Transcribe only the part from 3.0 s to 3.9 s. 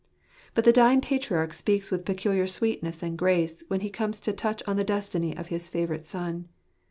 and grace, when